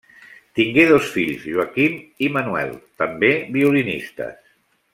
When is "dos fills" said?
0.91-1.43